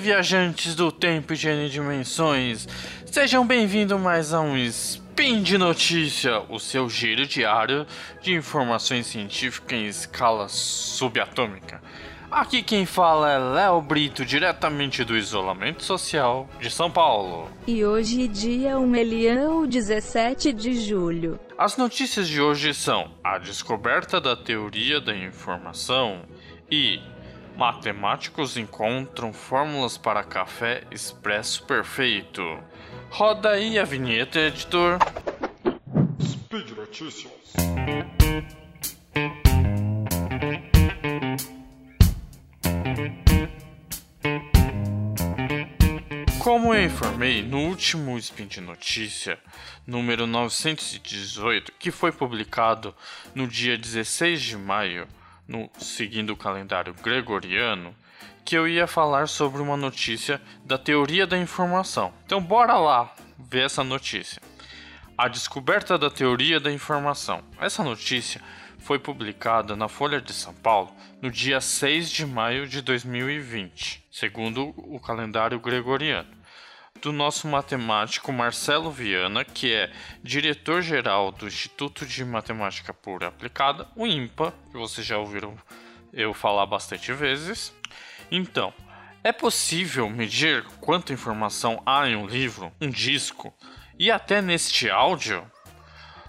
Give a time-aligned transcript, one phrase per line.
[0.00, 2.66] viajantes do tempo e de N dimensões.
[3.04, 7.86] Sejam bem-vindos mais a um Spin de Notícia, o seu giro diário
[8.22, 11.82] de informações científicas em escala subatômica.
[12.30, 17.50] Aqui quem fala é Léo Brito, diretamente do isolamento social de São Paulo.
[17.66, 21.38] E hoje, dia 1 Elião, 17 de julho.
[21.58, 26.22] As notícias de hoje são a descoberta da teoria da informação
[26.70, 27.02] e
[27.56, 32.42] Matemáticos encontram fórmulas para café expresso perfeito.
[33.10, 34.98] Roda aí a vinheta, editor.
[36.20, 37.32] Speed Notícias.
[46.50, 49.38] Como eu informei no último Spin de Notícia,
[49.86, 52.94] número 918, que foi publicado
[53.34, 55.06] no dia 16 de maio,
[55.50, 57.92] no seguindo o calendário gregoriano,
[58.44, 62.14] que eu ia falar sobre uma notícia da teoria da informação.
[62.24, 64.40] Então bora lá ver essa notícia.
[65.18, 67.42] A descoberta da teoria da informação.
[67.60, 68.40] Essa notícia
[68.78, 74.72] foi publicada na Folha de São Paulo no dia 6 de maio de 2020, segundo
[74.76, 76.39] o calendário gregoriano
[77.00, 79.90] do nosso matemático Marcelo Viana, que é
[80.22, 85.56] diretor-geral do Instituto de Matemática Pura Aplicada, o IMPA, que vocês já ouviram
[86.12, 87.74] eu falar bastante vezes.
[88.30, 88.72] Então,
[89.24, 93.54] é possível medir quanta informação há em um livro, um disco
[93.98, 95.44] e até neste áudio?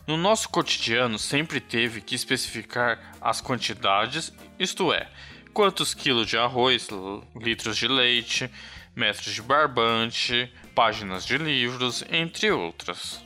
[0.07, 5.09] No nosso cotidiano sempre teve que especificar as quantidades, isto é,
[5.53, 6.87] quantos quilos de arroz,
[7.35, 8.49] litros de leite,
[8.95, 13.23] metros de barbante, páginas de livros, entre outras.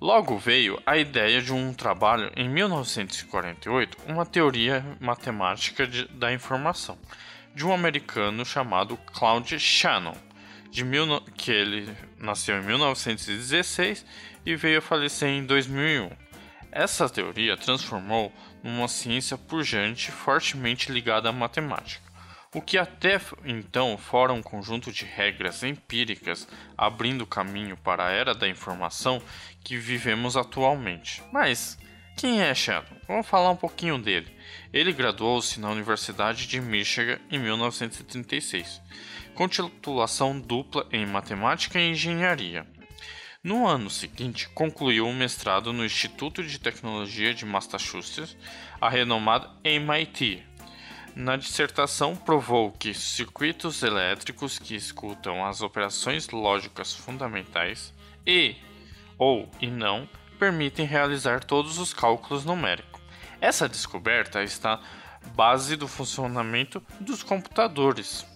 [0.00, 6.98] Logo veio a ideia de um trabalho em 1948, uma teoria matemática de, da informação,
[7.54, 10.16] de um americano chamado Claude Shannon,
[10.70, 14.04] de mil, que ele nasceu em 1916
[14.44, 16.10] e veio a falecer em 2001.
[16.72, 22.01] Essa teoria transformou numa ciência pujante fortemente ligada à matemática
[22.54, 26.46] o que até então fora um conjunto de regras empíricas
[26.76, 29.22] abrindo caminho para a era da informação
[29.64, 31.22] que vivemos atualmente.
[31.32, 31.78] Mas
[32.16, 32.94] quem é Sheldon?
[33.08, 34.30] Vamos falar um pouquinho dele.
[34.72, 38.80] Ele graduou-se na Universidade de Michigan em 1936,
[39.34, 42.66] com titulação dupla em Matemática e Engenharia.
[43.42, 48.36] No ano seguinte, concluiu um mestrado no Instituto de Tecnologia de Massachusetts,
[48.80, 50.44] a renomada MIT,
[51.14, 57.92] na dissertação, provou que circuitos elétricos que escutam as operações lógicas fundamentais
[58.26, 58.56] e
[59.18, 60.08] ou e não
[60.38, 63.00] permitem realizar todos os cálculos numéricos.
[63.40, 64.80] Essa descoberta está
[65.34, 68.26] base do funcionamento dos computadores.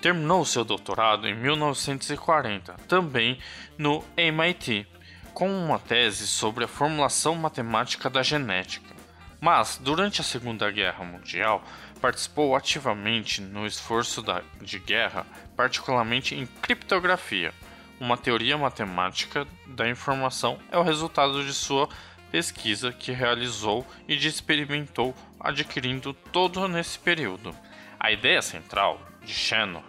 [0.00, 3.38] Terminou seu doutorado em 1940, também
[3.76, 4.86] no MIT,
[5.34, 8.94] com uma tese sobre a formulação matemática da genética.
[9.40, 11.62] Mas, durante a Segunda Guerra Mundial,
[11.98, 15.26] participou ativamente no esforço da, de guerra,
[15.56, 17.52] particularmente em criptografia.
[18.00, 21.88] Uma teoria matemática da informação é o resultado de sua
[22.30, 27.54] pesquisa que realizou e de experimentou adquirindo todo nesse período.
[27.98, 29.82] A ideia central de Shannon,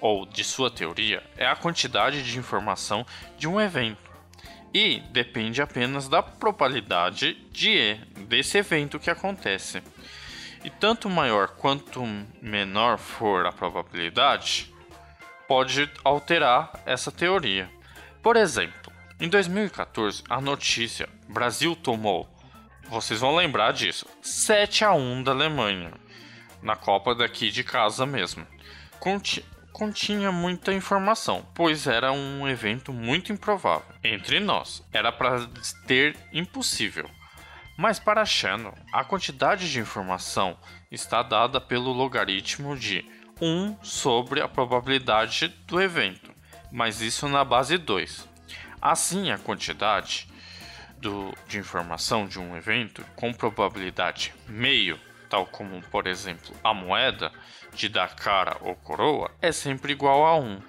[0.00, 3.06] ou de sua teoria, é a quantidade de informação
[3.38, 4.10] de um evento
[4.74, 7.94] e depende apenas da probabilidade de
[8.26, 9.80] desse evento que acontece.
[10.64, 12.02] E tanto maior quanto
[12.40, 14.74] menor for a probabilidade,
[15.46, 17.70] pode alterar essa teoria.
[18.22, 22.26] Por exemplo, em 2014, a notícia Brasil tomou,
[22.88, 25.92] vocês vão lembrar disso, 7 a 1 da Alemanha
[26.62, 28.46] na Copa daqui de casa mesmo.
[28.98, 29.44] Conti
[29.74, 33.92] continha muita informação, pois era um evento muito improvável.
[34.04, 35.48] Entre nós, era para
[35.84, 37.10] ter impossível.
[37.76, 40.56] Mas para Shannon, a quantidade de informação
[40.90, 43.04] está dada pelo logaritmo de
[43.40, 46.32] 1 sobre a probabilidade do evento,
[46.70, 48.28] mas isso na base 2.
[48.80, 50.28] Assim, a quantidade
[50.98, 54.98] do, de informação de um evento com probabilidade meio,
[55.28, 57.32] tal como por exemplo a moeda
[57.74, 60.62] de dar cara ou coroa, é sempre igual a 1.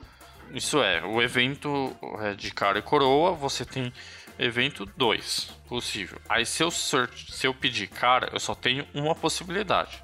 [0.53, 3.93] Isso é, o evento é, de cara e coroa você tem
[4.37, 6.19] evento 2 possível.
[6.27, 6.97] Aí se eu, se
[7.43, 10.01] eu pedir cara, eu só tenho uma possibilidade,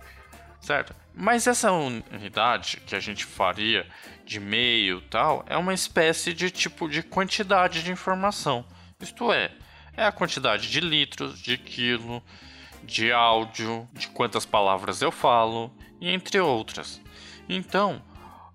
[0.60, 0.96] certo?
[1.14, 3.86] Mas essa unidade que a gente faria
[4.26, 8.66] de meio tal é uma espécie de tipo de quantidade de informação.
[9.00, 9.52] Isto é,
[9.96, 12.24] é a quantidade de litros, de quilo,
[12.84, 17.02] de áudio, de quantas palavras eu falo e entre outras.
[17.50, 18.02] Então,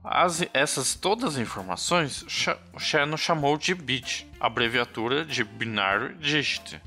[0.09, 2.25] As, essas todas as informações
[2.73, 6.81] o Shannon chamou de bit, abreviatura de binary digit,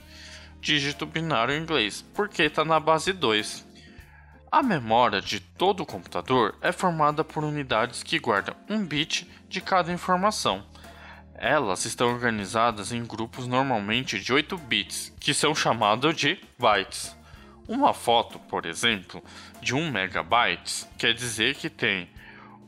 [0.62, 3.68] dígito binário em inglês, porque está na base 2.
[4.50, 9.60] A memória de todo o computador é formada por unidades que guardam um bit de
[9.60, 10.65] cada informação.
[11.36, 17.13] Elas estão organizadas em grupos normalmente de 8 bits, que são chamados de bytes.
[17.68, 19.22] Uma foto, por exemplo,
[19.62, 22.10] de 1 megabyte quer dizer que tem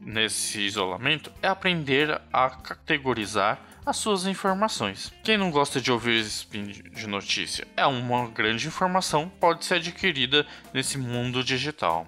[0.00, 5.12] nesse isolamento é aprender a categorizar as suas informações.
[5.24, 7.66] Quem não gosta de ouvir spin de notícia?
[7.76, 12.06] É uma grande informação, pode ser adquirida nesse mundo digital.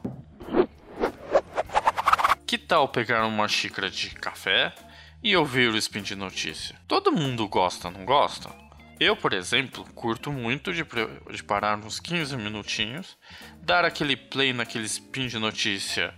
[2.47, 4.75] Que tal pegar uma xícara de café
[5.23, 6.77] e ouvir o spin de notícia?
[6.87, 8.60] Todo mundo gosta, não gosta?
[9.00, 10.85] Eu, por exemplo, curto muito de,
[11.32, 13.17] de, parar uns 15 minutinhos,
[13.62, 16.14] dar aquele play naquele spin de notícia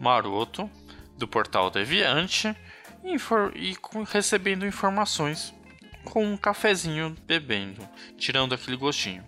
[0.00, 0.68] maroto
[1.16, 2.52] do portal Deviante
[3.04, 3.14] e,
[3.54, 3.76] e
[4.12, 5.54] recebendo informações
[6.04, 7.88] com um cafezinho bebendo,
[8.18, 9.24] tirando aquele gostinho.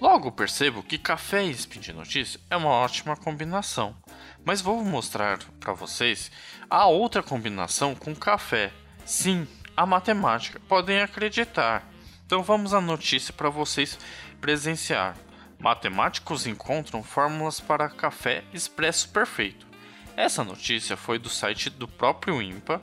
[0.00, 3.94] Logo percebo que café e spin de notícia é uma ótima combinação,
[4.42, 6.32] mas vou mostrar para vocês
[6.70, 8.72] a outra combinação com café.
[9.04, 9.46] Sim,
[9.76, 11.86] a matemática, podem acreditar.
[12.30, 13.98] Então vamos à notícia para vocês
[14.40, 15.16] presenciar.
[15.58, 19.66] Matemáticos encontram fórmulas para café expresso perfeito.
[20.16, 22.80] Essa notícia foi do site do próprio IMPA,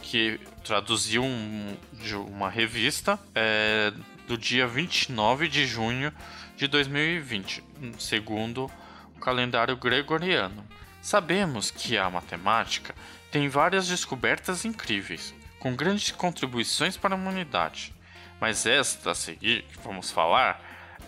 [0.00, 3.92] que traduziu um, de uma revista é,
[4.28, 6.12] do dia 29 de junho
[6.56, 7.60] de 2020,
[7.98, 8.70] segundo
[9.16, 10.64] o calendário gregoriano.
[11.02, 12.94] Sabemos que a matemática
[13.32, 17.92] tem várias descobertas incríveis, com grandes contribuições para a humanidade.
[18.40, 20.60] Mas esta a seguir, que vamos falar,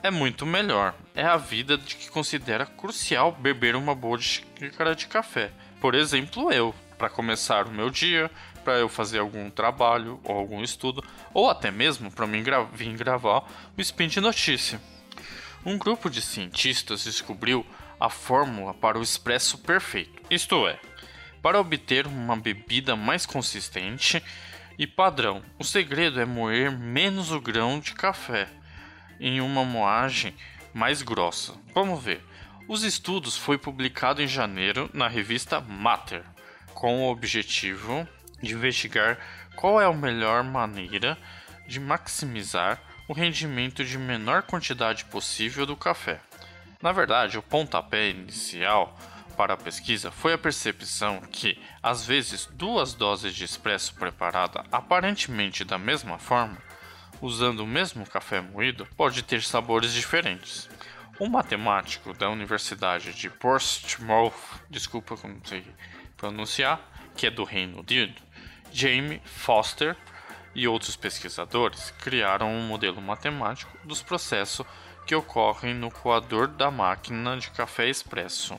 [0.03, 0.95] é muito melhor.
[1.15, 5.51] É a vida de que considera crucial beber uma boa xícara de café.
[5.81, 8.31] Por exemplo, eu, para começar o meu dia,
[8.65, 12.97] para eu fazer algum trabalho ou algum estudo, ou até mesmo para mim gra vir
[12.97, 13.45] gravar
[13.77, 14.81] o Spin de Notícia.
[15.65, 17.65] Um grupo de cientistas descobriu
[17.99, 20.79] a fórmula para o expresso perfeito, isto é,
[21.41, 24.23] para obter uma bebida mais consistente
[24.79, 25.43] e padrão.
[25.59, 28.49] O segredo é moer menos o grão de café
[29.19, 30.35] em uma moagem
[30.75, 31.55] mais grossa.
[31.75, 32.23] Vamos ver.
[32.69, 36.23] Os estudos foi publicado em janeiro na revista Matter,
[36.75, 38.07] com o objetivo
[38.43, 39.19] de investigar
[39.55, 41.17] qual é a melhor maneira
[41.67, 46.21] de maximizar o rendimento de menor quantidade possível do café.
[46.83, 48.99] Na verdade, o pontapé inicial
[49.37, 55.65] para a pesquisa foi a percepção que, às vezes, duas doses de expresso preparada aparentemente
[55.65, 56.57] da mesma forma,
[57.21, 60.69] usando o mesmo café moído, pode ter sabores diferentes.
[61.21, 64.35] Um matemático da Universidade de Portsmouth,
[64.69, 65.65] desculpa como sei
[66.17, 66.81] pronunciar,
[67.15, 68.21] que é do Reino Unido,
[68.73, 69.97] Jamie Foster
[70.55, 74.67] e outros pesquisadores criaram um modelo matemático dos processos
[75.07, 78.59] que ocorrem no coador da máquina de café expresso.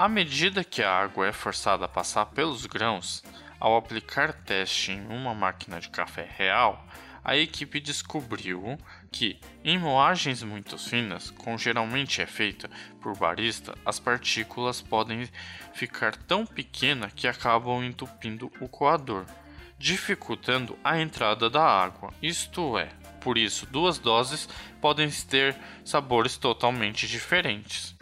[0.00, 3.22] À medida que a água é forçada a passar pelos grãos,
[3.60, 6.82] ao aplicar teste em uma máquina de café real,
[7.22, 8.78] a equipe descobriu
[9.12, 12.70] que, em moagens muito finas, como geralmente é feita
[13.02, 15.28] por barista, as partículas podem
[15.74, 19.26] ficar tão pequenas que acabam entupindo o coador,
[19.78, 22.10] dificultando a entrada da água.
[22.22, 22.88] Isto é,
[23.20, 24.48] por isso, duas doses
[24.80, 25.54] podem ter
[25.84, 27.99] sabores totalmente diferentes.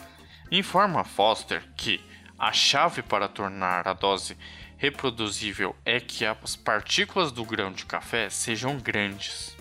[0.50, 2.00] Informa Foster que
[2.38, 4.36] a chave para tornar a dose
[4.76, 9.56] reproduzível é que as partículas do grão de café sejam grandes,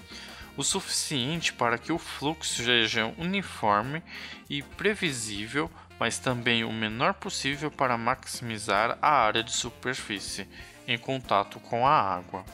[0.56, 4.02] o suficiente para que o fluxo seja uniforme
[4.50, 10.48] e previsível mas também o menor possível para maximizar a área de superfície
[10.88, 12.46] em contato com a água.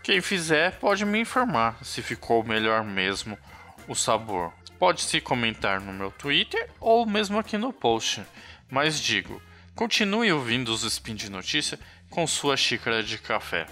[0.09, 3.39] Quem fizer pode me informar se ficou melhor mesmo
[3.87, 4.55] o sabor.
[4.79, 8.23] Pode se comentar no meu Twitter ou mesmo aqui no post.
[8.71, 9.43] Mas digo,
[9.75, 13.67] continue ouvindo os Spin de Notícia com sua xícara de café.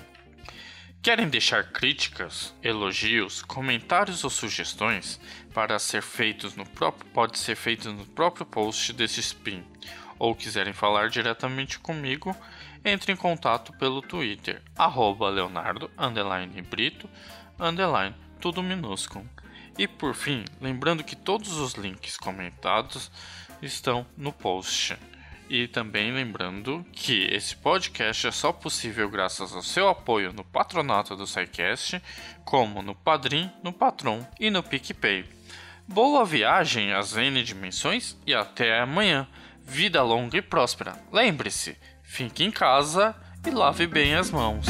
[1.00, 5.18] Querem deixar críticas, elogios, comentários ou sugestões
[5.54, 9.64] para ser feitos no próprio pode ser feito no próprio post desse spin.
[10.18, 12.34] Ou quiserem falar diretamente comigo,
[12.84, 14.62] entre em contato pelo Twitter
[15.30, 15.90] Leonardo
[16.62, 17.08] Brito
[18.40, 19.28] tudo minúsculo.
[19.78, 23.10] E por fim, lembrando que todos os links comentados
[23.60, 24.96] estão no post.
[25.48, 31.14] E também lembrando que esse podcast é só possível graças ao seu apoio no patronato
[31.14, 32.02] do SciCast,
[32.44, 35.24] como no Padrim, no Patron e no PicPay.
[35.86, 39.28] Boa viagem às N dimensões e até amanhã.
[39.66, 40.94] Vida longa e próspera.
[41.12, 43.14] Lembre-se, fique em casa
[43.46, 44.66] e lave bem as mãos.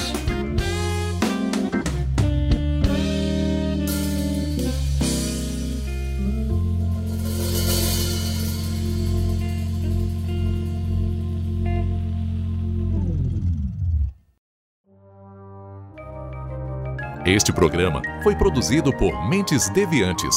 [17.26, 20.36] Este programa foi produzido por Mentes Deviantes.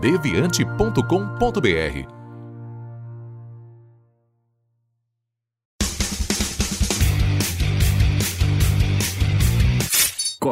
[0.00, 2.15] deviante.com.br.